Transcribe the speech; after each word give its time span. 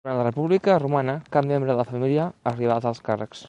Durant 0.07 0.19
la 0.19 0.23
república 0.27 0.77
romana 0.83 1.15
cap 1.37 1.49
membre 1.51 1.71
de 1.73 1.77
la 1.81 1.87
família 1.93 2.25
arribà 2.53 2.79
als 2.79 2.91
alts 2.93 3.07
càrrecs. 3.11 3.37